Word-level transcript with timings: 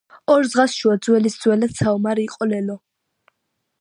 ორ 0.35 0.45
ზღას 0.53 0.77
შუა 0.77 0.95
ძველისძველად 1.07 1.77
საომარი 1.81 2.27
იყო 2.31 2.49
ლელო 2.55 2.79